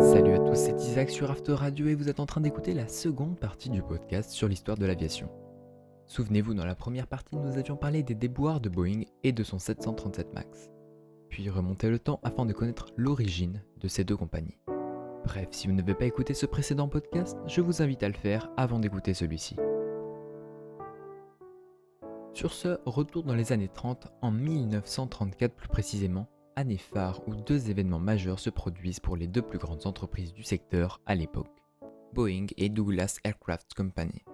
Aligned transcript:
Salut 0.00 0.32
à 0.34 0.38
tous, 0.38 0.54
c'est 0.54 0.80
Isaac 0.80 1.10
sur 1.10 1.28
After 1.28 1.54
Radio 1.54 1.88
et 1.88 1.96
vous 1.96 2.08
êtes 2.08 2.20
en 2.20 2.26
train 2.26 2.40
d'écouter 2.40 2.72
la 2.72 2.86
seconde 2.86 3.36
partie 3.36 3.68
du 3.68 3.82
podcast 3.82 4.30
sur 4.30 4.46
l'histoire 4.46 4.78
de 4.78 4.86
l'aviation. 4.86 5.28
Souvenez-vous, 6.06 6.54
dans 6.54 6.64
la 6.64 6.76
première 6.76 7.08
partie, 7.08 7.36
nous 7.36 7.58
avions 7.58 7.76
parlé 7.76 8.04
des 8.04 8.14
déboires 8.14 8.60
de 8.60 8.68
Boeing 8.68 9.02
et 9.24 9.32
de 9.32 9.42
son 9.42 9.58
737 9.58 10.32
MAX. 10.34 10.70
Puis 11.28 11.50
remonter 11.50 11.90
le 11.90 11.98
temps 11.98 12.20
afin 12.22 12.46
de 12.46 12.52
connaître 12.52 12.86
l'origine 12.96 13.62
de 13.80 13.88
ces 13.88 14.04
deux 14.04 14.16
compagnies. 14.16 14.58
Bref, 15.24 15.48
si 15.50 15.66
vous 15.66 15.74
n'avez 15.74 15.94
pas 15.94 16.06
écouté 16.06 16.32
ce 16.32 16.46
précédent 16.46 16.88
podcast, 16.88 17.36
je 17.48 17.60
vous 17.60 17.82
invite 17.82 18.04
à 18.04 18.08
le 18.08 18.14
faire 18.14 18.50
avant 18.56 18.78
d'écouter 18.78 19.14
celui-ci. 19.14 19.56
Sur 22.34 22.52
ce, 22.52 22.78
retour 22.86 23.24
dans 23.24 23.34
les 23.34 23.52
années 23.52 23.68
30, 23.68 24.12
en 24.22 24.30
1934 24.30 25.54
plus 25.54 25.68
précisément, 25.68 26.28
année 26.58 26.76
phare 26.76 27.22
où 27.28 27.36
deux 27.36 27.70
événements 27.70 28.00
majeurs 28.00 28.40
se 28.40 28.50
produisent 28.50 28.98
pour 28.98 29.16
les 29.16 29.28
deux 29.28 29.42
plus 29.42 29.58
grandes 29.58 29.86
entreprises 29.86 30.32
du 30.32 30.42
secteur 30.42 31.00
à 31.06 31.14
l'époque, 31.14 31.62
Boeing 32.14 32.46
et 32.56 32.68
Douglas 32.68 33.18
Aircraft 33.22 33.74
Company. 33.74 34.24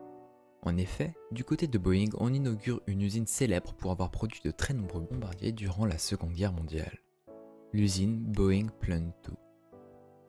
En 0.62 0.78
effet, 0.78 1.14
du 1.32 1.44
côté 1.44 1.66
de 1.66 1.76
Boeing, 1.76 2.08
on 2.16 2.32
inaugure 2.32 2.80
une 2.86 3.02
usine 3.02 3.26
célèbre 3.26 3.74
pour 3.74 3.90
avoir 3.90 4.10
produit 4.10 4.40
de 4.42 4.50
très 4.50 4.72
nombreux 4.72 5.02
bombardiers 5.02 5.52
durant 5.52 5.84
la 5.84 5.98
Seconde 5.98 6.32
Guerre 6.32 6.54
mondiale. 6.54 6.98
L'usine 7.74 8.24
Boeing 8.24 8.68
Plant 8.80 9.12
2. 9.28 9.32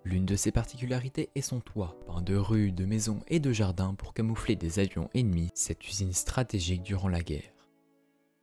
L'une 0.04 0.26
de 0.26 0.36
ses 0.36 0.52
particularités 0.52 1.30
est 1.34 1.42
son 1.42 1.62
toit, 1.62 1.98
peint 2.08 2.22
de 2.22 2.36
rues, 2.36 2.74
de 2.74 2.84
maisons 2.84 3.22
et 3.30 3.40
de 3.40 3.54
jardins 3.54 3.94
pour 3.94 4.14
camoufler 4.14 4.58
des 4.58 4.80
avions 4.80 5.10
ennemis, 5.14 5.50
cette 5.54 5.88
usine 5.88 6.12
stratégique 6.12 6.84
durant 6.84 7.08
la 7.08 7.22
guerre. 7.22 7.55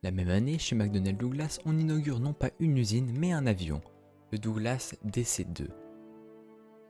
La 0.05 0.11
même 0.11 0.31
année, 0.31 0.59
chez 0.59 0.75
McDonnell 0.75 1.17
Douglas, 1.17 1.61
on 1.65 1.79
inaugure 1.79 2.19
non 2.19 2.33
pas 2.33 2.51
une 2.59 2.77
usine, 2.77 3.13
mais 3.17 3.31
un 3.31 3.47
avion, 3.47 3.81
le 4.33 4.39
Douglas 4.39 4.97
DC-2. 5.07 5.69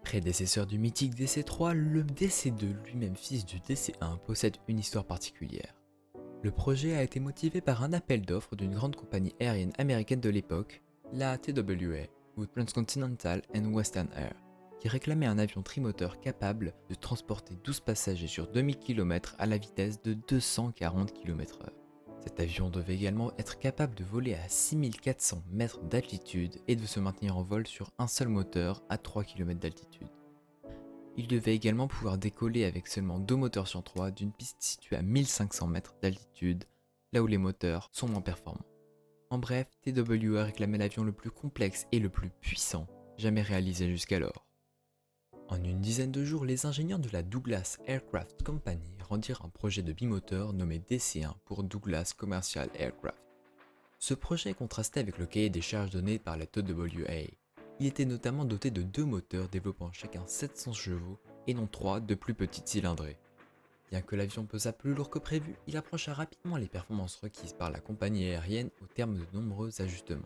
Prédécesseur 0.02 0.66
du 0.66 0.78
mythique 0.78 1.14
DC-3, 1.14 1.74
le 1.74 2.04
DC-2, 2.04 2.72
lui-même 2.86 3.14
fils 3.14 3.44
du 3.44 3.58
DC-1, 3.58 4.18
possède 4.24 4.56
une 4.66 4.78
histoire 4.78 5.04
particulière. 5.04 5.74
Le 6.42 6.50
projet 6.50 6.96
a 6.96 7.02
été 7.02 7.20
motivé 7.20 7.60
par 7.60 7.82
un 7.82 7.92
appel 7.92 8.22
d'offres 8.22 8.56
d'une 8.56 8.72
grande 8.72 8.96
compagnie 8.96 9.34
aérienne 9.40 9.74
américaine 9.76 10.20
de 10.20 10.30
l'époque, 10.30 10.82
la 11.12 11.36
TWA, 11.36 12.06
ou 12.38 12.46
Transcontinental 12.46 13.42
and 13.54 13.74
Western 13.74 14.08
Air, 14.16 14.32
qui 14.80 14.88
réclamait 14.88 15.26
un 15.26 15.38
avion 15.38 15.62
trimoteur 15.62 16.18
capable 16.18 16.72
de 16.88 16.94
transporter 16.94 17.58
12 17.62 17.80
passagers 17.80 18.26
sur 18.26 18.50
2000 18.50 18.78
km 18.78 19.36
à 19.38 19.44
la 19.44 19.58
vitesse 19.58 20.00
de 20.00 20.14
240 20.14 21.12
km/h. 21.12 21.81
Cet 22.22 22.40
avion 22.40 22.70
devait 22.70 22.94
également 22.94 23.32
être 23.38 23.58
capable 23.58 23.94
de 23.94 24.04
voler 24.04 24.34
à 24.34 24.48
6400 24.48 25.42
mètres 25.50 25.80
d'altitude 25.82 26.56
et 26.68 26.76
de 26.76 26.86
se 26.86 27.00
maintenir 27.00 27.36
en 27.36 27.42
vol 27.42 27.66
sur 27.66 27.90
un 27.98 28.06
seul 28.06 28.28
moteur 28.28 28.82
à 28.88 28.96
3 28.96 29.24
km 29.24 29.58
d'altitude. 29.58 30.08
Il 31.16 31.26
devait 31.26 31.54
également 31.54 31.88
pouvoir 31.88 32.18
décoller 32.18 32.64
avec 32.64 32.86
seulement 32.86 33.18
deux 33.18 33.36
moteurs 33.36 33.68
sur 33.68 33.82
trois 33.82 34.10
d'une 34.10 34.32
piste 34.32 34.62
située 34.62 34.96
à 34.96 35.02
1500 35.02 35.66
mètres 35.66 35.94
d'altitude, 36.00 36.64
là 37.12 37.22
où 37.22 37.26
les 37.26 37.38
moteurs 37.38 37.90
sont 37.92 38.08
moins 38.08 38.22
performants. 38.22 38.64
En 39.28 39.38
bref, 39.38 39.66
TWA 39.82 40.44
réclamait 40.44 40.78
l'avion 40.78 41.04
le 41.04 41.12
plus 41.12 41.30
complexe 41.30 41.86
et 41.92 41.98
le 41.98 42.08
plus 42.08 42.30
puissant 42.40 42.86
jamais 43.18 43.42
réalisé 43.42 43.88
jusqu'alors. 43.88 44.46
En 45.52 45.62
une 45.64 45.82
dizaine 45.82 46.10
de 46.10 46.24
jours, 46.24 46.46
les 46.46 46.64
ingénieurs 46.64 46.98
de 46.98 47.10
la 47.12 47.22
Douglas 47.22 47.76
Aircraft 47.86 48.42
Company 48.42 48.96
rendirent 49.06 49.44
un 49.44 49.50
projet 49.50 49.82
de 49.82 49.92
bimoteur 49.92 50.54
nommé 50.54 50.78
DC-1 50.78 51.34
pour 51.44 51.62
Douglas 51.62 52.14
Commercial 52.16 52.70
Aircraft. 52.74 53.18
Ce 53.98 54.14
projet 54.14 54.54
contrastait 54.54 55.00
avec 55.00 55.18
le 55.18 55.26
cahier 55.26 55.50
des 55.50 55.60
charges 55.60 55.90
donné 55.90 56.18
par 56.18 56.38
la 56.38 56.46
TWA. 56.46 57.28
Il 57.80 57.86
était 57.86 58.06
notamment 58.06 58.46
doté 58.46 58.70
de 58.70 58.80
deux 58.80 59.04
moteurs 59.04 59.50
développant 59.50 59.92
chacun 59.92 60.26
700 60.26 60.72
chevaux 60.72 61.18
et 61.46 61.52
non 61.52 61.66
trois 61.66 62.00
de 62.00 62.14
plus 62.14 62.32
petites 62.32 62.68
cylindrées. 62.68 63.18
Bien 63.90 64.00
que 64.00 64.16
l'avion 64.16 64.46
pesa 64.46 64.72
plus 64.72 64.94
lourd 64.94 65.10
que 65.10 65.18
prévu, 65.18 65.56
il 65.66 65.76
approcha 65.76 66.14
rapidement 66.14 66.56
les 66.56 66.66
performances 66.66 67.16
requises 67.16 67.52
par 67.52 67.70
la 67.70 67.80
compagnie 67.80 68.24
aérienne 68.24 68.70
au 68.82 68.86
terme 68.86 69.18
de 69.18 69.26
nombreux 69.34 69.82
ajustements. 69.82 70.22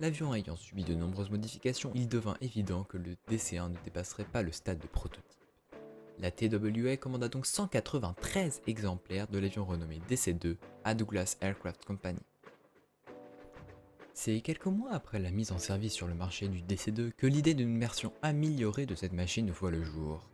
L'avion 0.00 0.32
ayant 0.32 0.54
subi 0.54 0.84
de 0.84 0.94
nombreuses 0.94 1.30
modifications, 1.30 1.90
il 1.92 2.06
devint 2.06 2.36
évident 2.40 2.84
que 2.84 2.98
le 2.98 3.16
DC-1 3.28 3.70
ne 3.70 3.84
dépasserait 3.84 4.24
pas 4.24 4.42
le 4.42 4.52
stade 4.52 4.78
de 4.78 4.86
prototype. 4.86 5.24
La 6.20 6.30
TWA 6.30 6.96
commanda 6.96 7.28
donc 7.28 7.46
193 7.46 8.62
exemplaires 8.68 9.26
de 9.26 9.38
l'avion 9.38 9.64
renommé 9.64 10.00
DC-2 10.08 10.56
à 10.84 10.94
Douglas 10.94 11.36
Aircraft 11.40 11.84
Company. 11.84 12.20
C'est 14.14 14.40
quelques 14.40 14.66
mois 14.66 14.92
après 14.92 15.18
la 15.18 15.32
mise 15.32 15.50
en 15.50 15.58
service 15.58 15.94
sur 15.94 16.06
le 16.06 16.14
marché 16.14 16.46
du 16.46 16.62
DC-2 16.62 17.12
que 17.16 17.26
l'idée 17.26 17.54
d'une 17.54 17.80
version 17.80 18.12
améliorée 18.22 18.86
de 18.86 18.94
cette 18.94 19.12
machine 19.12 19.50
voit 19.50 19.72
le 19.72 19.82
jour. 19.82 20.28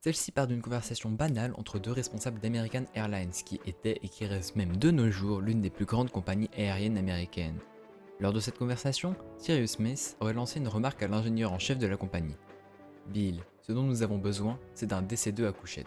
Celle-ci 0.00 0.32
part 0.32 0.46
d'une 0.46 0.62
conversation 0.62 1.10
banale 1.10 1.52
entre 1.58 1.78
deux 1.78 1.92
responsables 1.92 2.40
d'American 2.40 2.84
Airlines 2.94 3.32
qui 3.32 3.60
étaient 3.66 3.98
et 4.02 4.08
qui 4.08 4.24
restent 4.24 4.56
même 4.56 4.76
de 4.76 4.90
nos 4.90 5.10
jours 5.10 5.42
l'une 5.42 5.60
des 5.60 5.70
plus 5.70 5.86
grandes 5.86 6.10
compagnies 6.10 6.50
aériennes 6.56 6.96
américaines. 6.96 7.58
Lors 8.20 8.32
de 8.32 8.40
cette 8.40 8.58
conversation, 8.58 9.14
Cyrus 9.36 9.72
Smith 9.72 10.16
aurait 10.18 10.32
lancé 10.32 10.58
une 10.58 10.66
remarque 10.66 11.04
à 11.04 11.08
l'ingénieur 11.08 11.52
en 11.52 11.60
chef 11.60 11.78
de 11.78 11.86
la 11.86 11.96
compagnie. 11.96 12.36
Bill, 13.06 13.44
ce 13.62 13.70
dont 13.70 13.84
nous 13.84 14.02
avons 14.02 14.18
besoin, 14.18 14.58
c'est 14.74 14.86
d'un 14.86 15.02
DC-2 15.02 15.46
à 15.46 15.52
couchette. 15.52 15.86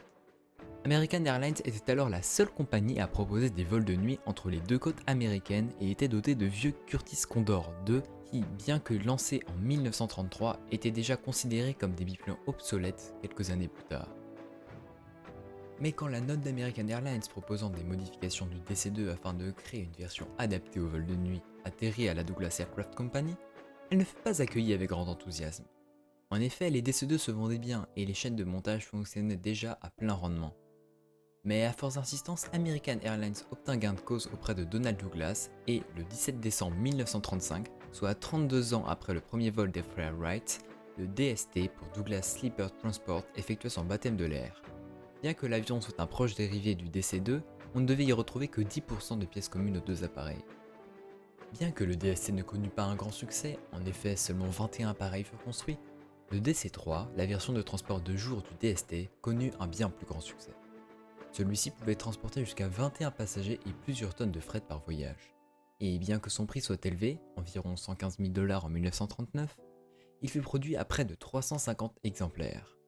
American 0.85 1.25
Airlines 1.25 1.57
était 1.65 1.91
alors 1.91 2.09
la 2.09 2.21
seule 2.21 2.49
compagnie 2.49 3.01
à 3.01 3.07
proposer 3.07 3.49
des 3.49 3.65
vols 3.65 3.83
de 3.83 3.95
nuit 3.95 4.17
entre 4.25 4.49
les 4.49 4.61
deux 4.61 4.79
côtes 4.79 5.01
américaines 5.07 5.69
et 5.81 5.91
était 5.91 6.07
dotée 6.07 6.35
de 6.35 6.45
vieux 6.45 6.73
Curtis 6.87 7.23
Condor 7.29 7.73
2 7.85 8.01
qui, 8.31 8.43
bien 8.57 8.79
que 8.79 8.93
lancés 8.93 9.41
en 9.49 9.61
1933, 9.61 10.57
étaient 10.71 10.89
déjà 10.89 11.17
considérés 11.17 11.73
comme 11.73 11.93
des 11.93 12.05
biplans 12.05 12.37
obsolètes 12.47 13.13
quelques 13.21 13.51
années 13.51 13.67
plus 13.67 13.83
tard. 13.83 14.07
Mais 15.81 15.93
quand 15.93 16.07
la 16.07 16.21
note 16.21 16.41
d'American 16.41 16.87
Airlines 16.87 17.23
proposant 17.27 17.71
des 17.71 17.83
modifications 17.83 18.45
du 18.45 18.59
DC-2 18.59 19.09
afin 19.09 19.33
de 19.33 19.49
créer 19.49 19.81
une 19.81 19.91
version 19.93 20.27
adaptée 20.37 20.79
au 20.79 20.87
vol 20.87 21.07
de 21.07 21.15
nuit 21.15 21.41
atterrit 21.65 22.07
à 22.07 22.13
la 22.13 22.23
Douglas 22.23 22.55
Aircraft 22.59 22.93
Company, 22.93 23.35
elle 23.89 23.97
ne 23.97 24.03
fut 24.03 24.21
pas 24.23 24.43
accueillie 24.43 24.73
avec 24.73 24.89
grand 24.89 25.07
enthousiasme. 25.07 25.65
En 26.29 26.39
effet, 26.39 26.69
les 26.69 26.83
DC-2 26.83 27.17
se 27.17 27.31
vendaient 27.31 27.57
bien 27.57 27.87
et 27.95 28.05
les 28.05 28.13
chaînes 28.13 28.35
de 28.35 28.43
montage 28.43 28.85
fonctionnaient 28.85 29.37
déjà 29.37 29.79
à 29.81 29.89
plein 29.89 30.13
rendement. 30.13 30.53
Mais 31.43 31.65
à 31.65 31.73
force 31.73 31.95
d'insistance, 31.95 32.45
American 32.53 32.99
Airlines 33.01 33.33
obtint 33.51 33.77
gain 33.77 33.93
de 33.93 34.01
cause 34.01 34.29
auprès 34.31 34.53
de 34.53 34.63
Donald 34.63 34.97
Douglas 34.99 35.49
et 35.67 35.81
le 35.97 36.03
17 36.03 36.39
décembre 36.39 36.77
1935, 36.77 37.69
soit 37.91 38.13
32 38.13 38.75
ans 38.75 38.85
après 38.85 39.15
le 39.15 39.19
premier 39.19 39.49
vol 39.49 39.71
des 39.71 39.81
frères 39.81 40.15
Wright, 40.15 40.59
le 40.99 41.07
DST 41.07 41.69
pour 41.75 41.87
Douglas 41.95 42.21
Sleeper 42.21 42.71
Transport 42.77 43.23
effectua 43.35 43.71
son 43.71 43.83
baptême 43.83 44.15
de 44.15 44.25
l'air. 44.25 44.61
Bien 45.21 45.33
que 45.35 45.45
l'avion 45.45 45.79
soit 45.81 45.99
un 45.99 46.07
proche 46.07 46.33
dérivé 46.33 46.73
du 46.73 46.89
DC-2, 46.89 47.41
on 47.75 47.79
ne 47.79 47.85
devait 47.85 48.05
y 48.05 48.13
retrouver 48.13 48.47
que 48.47 48.61
10% 48.61 49.19
de 49.19 49.25
pièces 49.25 49.49
communes 49.49 49.77
aux 49.77 49.85
deux 49.85 50.03
appareils. 50.03 50.43
Bien 51.53 51.71
que 51.71 51.83
le 51.83 51.95
DST 51.95 52.29
ne 52.29 52.41
connut 52.41 52.69
pas 52.69 52.83
un 52.83 52.95
grand 52.95 53.11
succès, 53.11 53.59
en 53.71 53.85
effet 53.85 54.15
seulement 54.15 54.47
21 54.47 54.89
appareils 54.89 55.23
furent 55.23 55.43
construits, 55.43 55.77
le 56.31 56.39
DC-3, 56.39 57.07
la 57.15 57.25
version 57.25 57.53
de 57.53 57.61
transport 57.61 58.01
de 58.01 58.15
jour 58.15 58.41
du 58.41 58.73
DST, 58.73 59.11
connut 59.21 59.51
un 59.59 59.67
bien 59.67 59.89
plus 59.89 60.05
grand 60.05 60.21
succès. 60.21 60.53
Celui-ci 61.33 61.71
pouvait 61.71 61.95
transporter 61.95 62.43
jusqu'à 62.43 62.67
21 62.67 63.11
passagers 63.11 63.59
et 63.65 63.73
plusieurs 63.83 64.15
tonnes 64.15 64.31
de 64.31 64.39
fret 64.39 64.61
par 64.61 64.79
voyage. 64.79 65.35
Et 65.81 65.99
bien 65.99 66.19
que 66.19 66.29
son 66.29 66.45
prix 66.45 66.61
soit 66.61 66.83
élevé, 66.85 67.19
environ 67.35 67.75
115 67.75 68.17
000 68.17 68.29
dollars 68.29 68.65
en 68.65 68.69
1939, 68.69 69.55
il 70.21 70.29
fut 70.29 70.41
produit 70.41 70.77
à 70.77 70.85
près 70.85 71.05
de 71.05 71.15
350 71.15 71.97
exemplaires. 72.03 72.80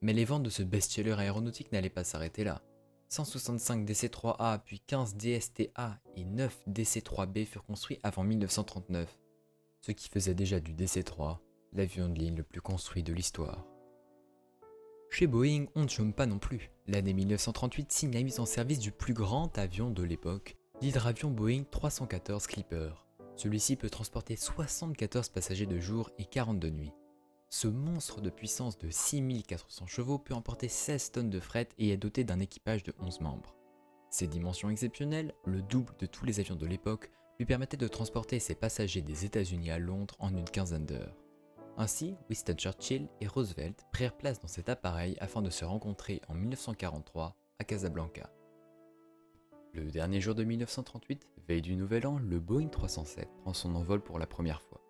Mais 0.00 0.12
les 0.12 0.24
ventes 0.24 0.42
de 0.42 0.50
ce 0.50 0.62
best-seller 0.62 1.16
aéronautique 1.18 1.72
n'allaient 1.72 1.90
pas 1.90 2.04
s'arrêter 2.04 2.44
là. 2.44 2.62
165 3.08 3.84
DC-3A 3.88 4.60
puis 4.64 4.80
15 4.80 5.16
DSTA 5.16 5.98
et 6.16 6.24
9 6.24 6.56
DC-3B 6.68 7.46
furent 7.46 7.64
construits 7.64 7.98
avant 8.02 8.22
1939, 8.22 9.18
ce 9.80 9.92
qui 9.92 10.08
faisait 10.08 10.34
déjà 10.34 10.60
du 10.60 10.74
DC-3 10.74 11.38
l'avion 11.72 12.08
de 12.08 12.18
ligne 12.18 12.36
le 12.36 12.42
plus 12.42 12.60
construit 12.60 13.02
de 13.02 13.12
l'histoire. 13.12 13.66
Chez 15.10 15.26
Boeing, 15.26 15.66
on 15.74 15.84
ne 15.84 15.88
chôme 15.88 16.12
pas 16.12 16.26
non 16.26 16.38
plus. 16.38 16.70
L'année 16.86 17.14
1938 17.14 17.92
signe 17.92 18.12
la 18.12 18.22
mise 18.22 18.40
en 18.40 18.46
service 18.46 18.78
du 18.78 18.92
plus 18.92 19.14
grand 19.14 19.56
avion 19.56 19.90
de 19.90 20.02
l'époque, 20.02 20.56
l'hydravion 20.82 21.30
Boeing 21.30 21.64
314 21.70 22.46
Clipper. 22.46 22.90
Celui-ci 23.36 23.76
peut 23.76 23.90
transporter 23.90 24.36
74 24.36 25.30
passagers 25.30 25.66
de 25.66 25.78
jour 25.78 26.10
et 26.18 26.24
40 26.24 26.58
de 26.58 26.70
nuit. 26.70 26.92
Ce 27.50 27.66
monstre 27.66 28.20
de 28.20 28.28
puissance 28.28 28.76
de 28.76 28.90
6400 28.90 29.86
chevaux 29.86 30.18
peut 30.18 30.34
emporter 30.34 30.68
16 30.68 31.12
tonnes 31.12 31.30
de 31.30 31.40
fret 31.40 31.68
et 31.78 31.88
est 31.88 31.96
doté 31.96 32.22
d'un 32.22 32.40
équipage 32.40 32.82
de 32.82 32.92
11 33.00 33.20
membres. 33.22 33.56
Ses 34.10 34.26
dimensions 34.26 34.68
exceptionnelles, 34.68 35.34
le 35.46 35.62
double 35.62 35.94
de 35.98 36.04
tous 36.04 36.26
les 36.26 36.40
avions 36.40 36.56
de 36.56 36.66
l'époque, 36.66 37.10
lui 37.38 37.46
permettaient 37.46 37.78
de 37.78 37.88
transporter 37.88 38.38
ses 38.38 38.54
passagers 38.54 39.00
des 39.00 39.24
États-Unis 39.24 39.70
à 39.70 39.78
Londres 39.78 40.14
en 40.18 40.36
une 40.36 40.48
quinzaine 40.48 40.84
d'heures. 40.84 41.16
Ainsi, 41.78 42.16
Winston 42.28 42.56
Churchill 42.58 43.08
et 43.22 43.26
Roosevelt 43.26 43.86
prirent 43.92 44.16
place 44.16 44.40
dans 44.40 44.48
cet 44.48 44.68
appareil 44.68 45.16
afin 45.20 45.40
de 45.40 45.50
se 45.50 45.64
rencontrer 45.64 46.20
en 46.28 46.34
1943 46.34 47.34
à 47.58 47.64
Casablanca. 47.64 48.30
Le 49.72 49.90
dernier 49.90 50.20
jour 50.20 50.34
de 50.34 50.44
1938, 50.44 51.26
veille 51.46 51.62
du 51.62 51.76
Nouvel 51.76 52.06
An, 52.06 52.18
le 52.18 52.40
Boeing 52.40 52.68
307 52.68 53.26
prend 53.38 53.54
son 53.54 53.74
envol 53.74 54.02
pour 54.02 54.18
la 54.18 54.26
première 54.26 54.60
fois 54.60 54.82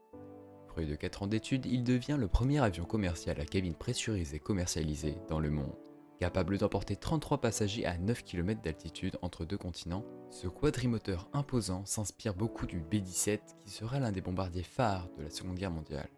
De 0.87 0.95
4 0.95 1.25
ans 1.25 1.27
d'études, 1.27 1.67
il 1.67 1.83
devient 1.83 2.17
le 2.19 2.29
premier 2.29 2.61
avion 2.61 2.85
commercial 2.85 3.41
à 3.41 3.45
cabine 3.45 3.75
pressurisée 3.75 4.39
commercialisé 4.39 5.17
dans 5.29 5.41
le 5.41 5.51
monde. 5.51 5.75
Capable 6.21 6.57
d'emporter 6.57 6.95
33 6.95 7.41
passagers 7.41 7.85
à 7.85 7.99
9 7.99 8.23
km 8.23 8.61
d'altitude 8.63 9.19
entre 9.21 9.45
deux 9.45 9.59
continents, 9.59 10.05
ce 10.31 10.47
quadrimoteur 10.47 11.29
imposant 11.33 11.85
s'inspire 11.85 12.35
beaucoup 12.35 12.67
du 12.67 12.81
B-17 12.81 13.41
qui 13.59 13.71
sera 13.71 13.99
l'un 13.99 14.13
des 14.13 14.21
bombardiers 14.21 14.63
phares 14.63 15.09
de 15.19 15.25
la 15.25 15.31
Seconde 15.31 15.57
Guerre 15.57 15.73
mondiale. 15.73 16.09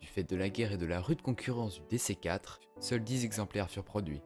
Du 0.00 0.06
fait 0.06 0.24
de 0.24 0.36
la 0.36 0.48
guerre 0.48 0.72
et 0.72 0.78
de 0.78 0.86
la 0.86 1.00
rude 1.00 1.22
concurrence 1.22 1.80
du 1.80 1.96
DC-4, 1.96 2.60
seuls 2.80 3.02
10 3.02 3.24
exemplaires 3.24 3.70
furent 3.70 3.84
produits. 3.84 4.22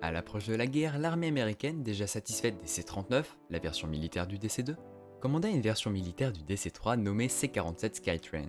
À 0.00 0.10
l'approche 0.10 0.46
de 0.46 0.54
la 0.54 0.66
guerre, 0.66 0.98
l'armée 0.98 1.28
américaine, 1.28 1.82
déjà 1.82 2.06
satisfaite 2.06 2.58
des 2.58 2.66
C-39, 2.66 3.24
la 3.50 3.58
version 3.58 3.88
militaire 3.88 4.26
du 4.26 4.38
DC-2, 4.38 4.76
commanda 5.20 5.48
une 5.48 5.60
version 5.60 5.90
militaire 5.90 6.32
du 6.32 6.42
DC-3 6.42 6.96
nommée 6.96 7.28
C-47 7.28 7.96
Skytrain. 7.96 8.48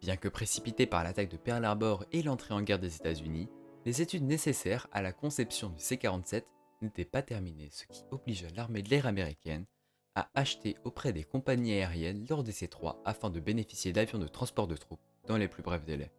Bien 0.00 0.16
que 0.16 0.28
précipité 0.28 0.86
par 0.86 1.02
l'attaque 1.02 1.30
de 1.30 1.36
Pearl 1.36 1.64
Harbor 1.64 2.04
et 2.12 2.22
l'entrée 2.22 2.54
en 2.54 2.62
guerre 2.62 2.78
des 2.78 2.94
États-Unis, 2.94 3.48
les 3.84 4.02
études 4.02 4.22
nécessaires 4.22 4.86
à 4.92 5.02
la 5.02 5.12
conception 5.12 5.70
du 5.70 5.80
C-47 5.80 6.44
n'étaient 6.80 7.04
pas 7.04 7.22
terminées, 7.22 7.70
ce 7.72 7.86
qui 7.86 8.04
obligea 8.12 8.46
l'armée 8.54 8.82
de 8.82 8.90
l'air 8.90 9.06
américaine 9.06 9.66
à 10.14 10.30
acheter 10.34 10.76
auprès 10.84 11.12
des 11.12 11.24
compagnies 11.24 11.72
aériennes 11.72 12.24
lors 12.30 12.44
des 12.44 12.52
C-3 12.52 12.98
afin 13.04 13.28
de 13.28 13.40
bénéficier 13.40 13.92
d'avions 13.92 14.18
de 14.18 14.28
transport 14.28 14.68
de 14.68 14.76
troupes 14.76 15.02
dans 15.26 15.36
les 15.36 15.48
plus 15.48 15.62
brefs 15.62 15.84
délais. 15.84 16.12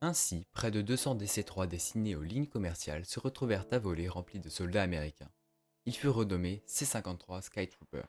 Ainsi, 0.00 0.46
près 0.52 0.70
de 0.70 0.80
200 0.80 1.16
DC-3 1.16 1.66
destinés 1.66 2.14
aux 2.14 2.22
lignes 2.22 2.46
commerciales 2.46 3.04
se 3.04 3.18
retrouvèrent 3.18 3.66
à 3.72 3.78
voler 3.78 4.08
remplis 4.08 4.38
de 4.38 4.48
soldats 4.48 4.82
américains. 4.82 5.30
Ils 5.86 5.94
furent 5.94 6.14
renommés 6.14 6.62
C-53 6.66 7.42
Skytrooper. 7.42 8.02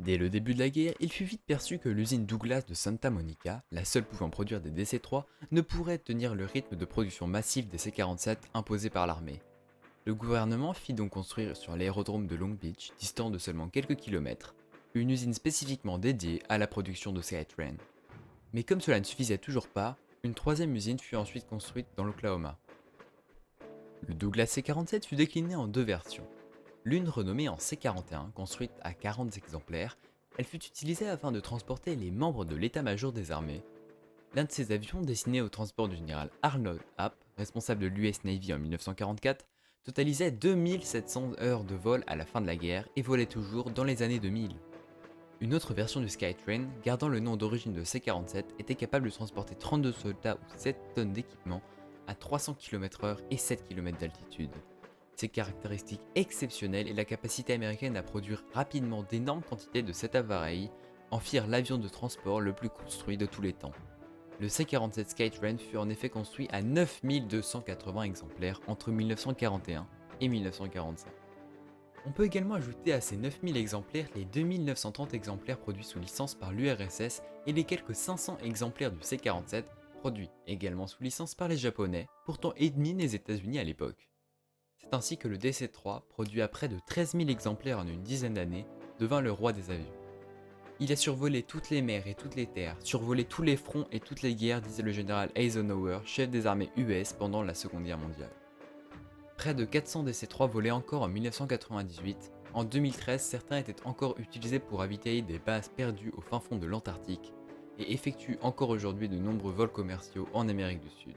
Dès 0.00 0.16
le 0.16 0.28
début 0.28 0.54
de 0.54 0.58
la 0.58 0.70
guerre, 0.70 0.94
il 0.98 1.12
fut 1.12 1.24
vite 1.24 1.44
perçu 1.46 1.78
que 1.78 1.88
l'usine 1.88 2.26
Douglas 2.26 2.62
de 2.62 2.74
Santa 2.74 3.10
Monica, 3.10 3.62
la 3.70 3.84
seule 3.84 4.04
pouvant 4.04 4.28
produire 4.28 4.60
des 4.60 4.70
DC-3, 4.70 5.24
ne 5.52 5.60
pourrait 5.60 5.98
tenir 5.98 6.34
le 6.34 6.44
rythme 6.44 6.76
de 6.76 6.84
production 6.84 7.28
massif 7.28 7.68
des 7.68 7.78
C-47 7.78 8.38
imposé 8.54 8.90
par 8.90 9.06
l'armée. 9.06 9.40
Le 10.04 10.14
gouvernement 10.14 10.74
fit 10.74 10.94
donc 10.94 11.10
construire 11.10 11.56
sur 11.56 11.76
l'aérodrome 11.76 12.26
de 12.26 12.34
Long 12.34 12.58
Beach, 12.60 12.90
distant 12.98 13.30
de 13.30 13.38
seulement 13.38 13.68
quelques 13.68 13.96
kilomètres, 13.96 14.54
une 14.94 15.10
usine 15.10 15.32
spécifiquement 15.32 15.98
dédiée 15.98 16.42
à 16.48 16.58
la 16.58 16.66
production 16.66 17.12
de 17.12 17.22
Skytrain. 17.22 17.76
Mais 18.52 18.64
comme 18.64 18.80
cela 18.80 18.98
ne 18.98 19.04
suffisait 19.04 19.38
toujours 19.38 19.68
pas, 19.68 19.96
une 20.24 20.34
troisième 20.34 20.74
usine 20.74 20.98
fut 20.98 21.16
ensuite 21.16 21.46
construite 21.46 21.88
dans 21.96 22.04
l'Oklahoma. 22.04 22.58
Le 24.06 24.14
Douglas 24.14 24.46
C-47 24.46 25.06
fut 25.06 25.16
décliné 25.16 25.54
en 25.54 25.68
deux 25.68 25.82
versions, 25.82 26.26
L'une 26.86 27.08
renommée 27.08 27.48
en 27.48 27.56
C-41, 27.56 28.30
construite 28.32 28.74
à 28.82 28.92
40 28.92 29.38
exemplaires, 29.38 29.96
elle 30.36 30.44
fut 30.44 30.62
utilisée 30.62 31.08
afin 31.08 31.32
de 31.32 31.40
transporter 31.40 31.96
les 31.96 32.10
membres 32.10 32.44
de 32.44 32.54
l'état-major 32.54 33.10
des 33.10 33.32
armées. 33.32 33.64
L'un 34.34 34.44
de 34.44 34.52
ces 34.52 34.70
avions, 34.70 35.00
destiné 35.00 35.40
au 35.40 35.48
transport 35.48 35.88
du 35.88 35.96
général 35.96 36.28
Arnold 36.42 36.82
App, 36.98 37.16
responsable 37.38 37.80
de 37.80 37.86
l'US 37.86 38.22
Navy 38.24 38.52
en 38.52 38.58
1944, 38.58 39.46
totalisait 39.82 40.30
2700 40.30 41.40
heures 41.40 41.64
de 41.64 41.74
vol 41.74 42.04
à 42.06 42.16
la 42.16 42.26
fin 42.26 42.42
de 42.42 42.46
la 42.46 42.56
guerre 42.56 42.86
et 42.96 43.02
volait 43.02 43.24
toujours 43.24 43.70
dans 43.70 43.84
les 43.84 44.02
années 44.02 44.20
2000. 44.20 44.54
Une 45.40 45.54
autre 45.54 45.72
version 45.72 46.00
du 46.00 46.10
Skytrain, 46.10 46.66
gardant 46.82 47.08
le 47.08 47.18
nom 47.18 47.38
d'origine 47.38 47.72
de 47.72 47.82
C-47, 47.82 48.44
était 48.58 48.74
capable 48.74 49.06
de 49.06 49.14
transporter 49.14 49.54
32 49.54 49.92
soldats 49.92 50.36
ou 50.36 50.58
7 50.58 50.76
tonnes 50.94 51.12
d'équipement 51.14 51.62
à 52.06 52.14
300 52.14 52.56
km/h 52.58 53.16
et 53.30 53.38
7 53.38 53.64
km 53.66 53.96
d'altitude. 53.96 54.52
Ses 55.16 55.28
caractéristiques 55.28 56.02
exceptionnelles 56.14 56.88
et 56.88 56.94
la 56.94 57.04
capacité 57.04 57.52
américaine 57.52 57.96
à 57.96 58.02
produire 58.02 58.44
rapidement 58.52 59.02
d'énormes 59.04 59.42
quantités 59.42 59.82
de 59.82 59.92
cet 59.92 60.16
appareil 60.16 60.70
en 61.10 61.20
firent 61.20 61.46
l'avion 61.46 61.78
de 61.78 61.88
transport 61.88 62.40
le 62.40 62.52
plus 62.52 62.68
construit 62.68 63.16
de 63.16 63.26
tous 63.26 63.42
les 63.42 63.52
temps. 63.52 63.72
Le 64.40 64.48
C-47 64.48 65.10
Skytrain 65.10 65.56
fut 65.58 65.76
en 65.76 65.88
effet 65.88 66.08
construit 66.08 66.48
à 66.50 66.60
9280 66.60 68.02
exemplaires 68.02 68.60
entre 68.66 68.90
1941 68.90 69.86
et 70.20 70.28
1945. 70.28 71.12
On 72.06 72.12
peut 72.12 72.24
également 72.24 72.56
ajouter 72.56 72.92
à 72.92 73.00
ces 73.00 73.16
9000 73.16 73.56
exemplaires 73.56 74.08
les 74.16 74.24
2930 74.24 75.14
exemplaires 75.14 75.58
produits 75.58 75.84
sous 75.84 76.00
licence 76.00 76.34
par 76.34 76.52
l'URSS 76.52 77.22
et 77.46 77.52
les 77.52 77.64
quelques 77.64 77.94
500 77.94 78.38
exemplaires 78.42 78.90
du 78.90 79.00
C-47 79.00 79.64
produits 80.00 80.30
également 80.46 80.86
sous 80.86 81.02
licence 81.02 81.34
par 81.34 81.48
les 81.48 81.56
Japonais, 81.56 82.08
pourtant 82.26 82.52
ennemis 82.58 82.94
des 82.94 83.14
États-Unis 83.14 83.58
à 83.58 83.64
l'époque. 83.64 84.08
C'est 84.84 84.94
ainsi 84.94 85.16
que 85.16 85.28
le 85.28 85.38
DC-3, 85.38 86.02
produit 86.10 86.42
à 86.42 86.48
près 86.48 86.68
de 86.68 86.76
13 86.86 87.12
000 87.12 87.28
exemplaires 87.30 87.78
en 87.78 87.86
une 87.86 88.02
dizaine 88.02 88.34
d'années, 88.34 88.66
devint 88.98 89.22
le 89.22 89.32
roi 89.32 89.52
des 89.52 89.70
avions. 89.70 89.86
Il 90.78 90.92
a 90.92 90.96
survolé 90.96 91.42
toutes 91.42 91.70
les 91.70 91.80
mers 91.80 92.06
et 92.06 92.14
toutes 92.14 92.34
les 92.34 92.46
terres, 92.46 92.76
survolé 92.80 93.24
tous 93.24 93.42
les 93.42 93.56
fronts 93.56 93.86
et 93.92 94.00
toutes 94.00 94.20
les 94.20 94.34
guerres, 94.34 94.60
disait 94.60 94.82
le 94.82 94.92
général 94.92 95.30
Eisenhower, 95.36 96.00
chef 96.04 96.28
des 96.28 96.46
armées 96.46 96.70
US 96.76 97.14
pendant 97.14 97.42
la 97.42 97.54
Seconde 97.54 97.84
Guerre 97.84 97.98
mondiale. 97.98 98.32
Près 99.38 99.54
de 99.54 99.64
400 99.64 100.04
DC-3 100.04 100.50
volaient 100.50 100.70
encore 100.70 101.02
en 101.02 101.08
1998. 101.08 102.32
En 102.52 102.64
2013, 102.64 103.22
certains 103.22 103.56
étaient 103.56 103.86
encore 103.86 104.16
utilisés 104.18 104.58
pour 104.58 104.82
habiter 104.82 105.22
des 105.22 105.38
bases 105.38 105.70
perdues 105.70 106.12
au 106.16 106.20
fin 106.20 106.40
fond 106.40 106.56
de 106.56 106.66
l'Antarctique 106.66 107.32
et 107.78 107.92
effectuent 107.92 108.38
encore 108.42 108.68
aujourd'hui 108.68 109.08
de 109.08 109.16
nombreux 109.16 109.52
vols 109.52 109.72
commerciaux 109.72 110.28
en 110.34 110.48
Amérique 110.48 110.80
du 110.80 110.90
Sud. 110.90 111.14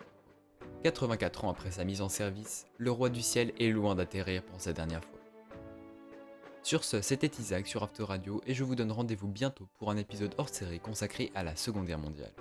84 0.84 1.46
ans 1.46 1.50
après 1.50 1.72
sa 1.72 1.84
mise 1.84 2.02
en 2.02 2.10
service, 2.10 2.68
le 2.78 2.92
roi 2.92 3.10
du 3.10 3.22
ciel 3.22 3.52
est 3.60 3.70
loin 3.70 3.96
d'atterrir 3.96 4.44
pour 4.44 4.62
sa 4.62 4.74
dernière 4.74 5.04
fois. 5.04 5.20
Sur 6.62 6.84
ce, 6.84 7.02
c'était 7.02 7.32
Isaac 7.40 7.66
sur 7.68 7.82
After 7.82 8.04
Radio 8.04 8.42
et 8.46 8.54
je 8.54 8.64
vous 8.64 8.76
donne 8.76 8.92
rendez-vous 8.92 9.28
bientôt 9.28 9.68
pour 9.78 9.90
un 9.90 9.98
épisode 9.98 10.36
hors 10.38 10.50
série 10.50 10.80
consacré 10.80 11.32
à 11.34 11.44
la 11.44 11.56
Seconde 11.56 11.86
Guerre 11.86 12.00
mondiale. 12.00 12.34